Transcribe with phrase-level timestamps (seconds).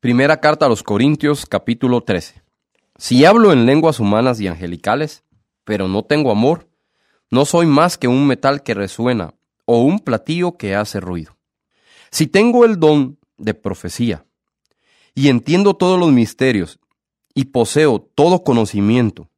[0.00, 2.40] Primera carta a los Corintios capítulo 13.
[2.98, 5.24] Si hablo en lenguas humanas y angelicales,
[5.64, 6.68] pero no tengo amor,
[7.32, 9.34] no soy más que un metal que resuena
[9.64, 11.36] o un platillo que hace ruido.
[12.12, 14.24] Si tengo el don de profecía
[15.16, 16.78] y entiendo todos los misterios
[17.34, 19.28] y poseo todo conocimiento,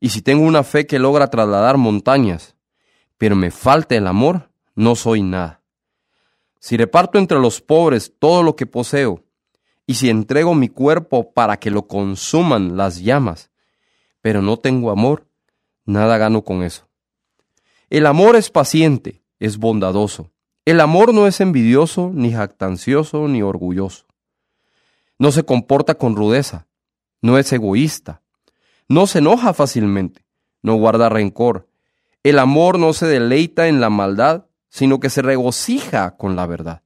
[0.00, 2.56] y si tengo una fe que logra trasladar montañas,
[3.18, 5.60] pero me falta el amor, no soy nada.
[6.58, 9.27] Si reparto entre los pobres todo lo que poseo,
[9.88, 13.50] y si entrego mi cuerpo para que lo consuman las llamas,
[14.20, 15.26] pero no tengo amor,
[15.86, 16.86] nada gano con eso.
[17.88, 20.30] El amor es paciente, es bondadoso.
[20.66, 24.04] El amor no es envidioso, ni jactancioso, ni orgulloso.
[25.18, 26.66] No se comporta con rudeza,
[27.22, 28.20] no es egoísta,
[28.88, 30.26] no se enoja fácilmente,
[30.60, 31.66] no guarda rencor.
[32.22, 36.82] El amor no se deleita en la maldad, sino que se regocija con la verdad.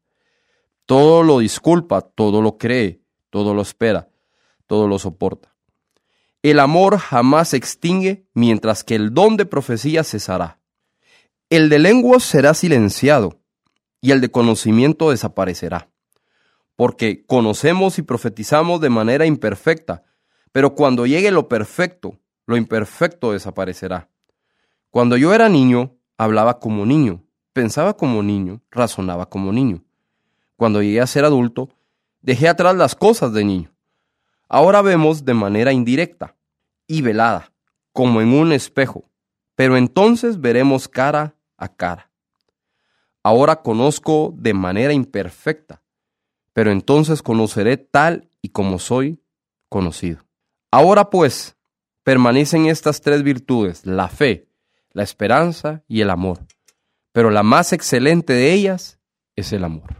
[0.86, 4.09] Todo lo disculpa, todo lo cree, todo lo espera,
[4.66, 5.55] todo lo soporta.
[6.42, 10.58] El amor jamás se extingue, mientras que el don de profecía cesará.
[11.50, 13.38] El de lenguas será silenciado,
[14.00, 15.88] y el de conocimiento desaparecerá.
[16.75, 20.03] Porque conocemos y profetizamos de manera imperfecta,
[20.50, 24.10] pero cuando llegue lo perfecto, lo imperfecto desaparecerá.
[24.91, 27.22] Cuando yo era niño, hablaba como niño,
[27.53, 29.84] pensaba como niño, razonaba como niño.
[30.56, 31.69] Cuando llegué a ser adulto,
[32.20, 33.75] dejé atrás las cosas de niño.
[34.48, 36.36] Ahora vemos de manera indirecta
[36.86, 37.53] y velada,
[37.92, 39.05] como en un espejo,
[39.55, 42.11] pero entonces veremos cara a cara.
[43.22, 45.83] Ahora conozco de manera imperfecta,
[46.53, 49.22] pero entonces conoceré tal y como soy
[49.69, 50.27] conocido.
[50.70, 51.56] Ahora pues,
[52.03, 54.48] permanecen estas tres virtudes, la fe,
[54.91, 56.41] la esperanza y el amor,
[57.12, 58.98] pero la más excelente de ellas
[59.37, 59.97] es el amor.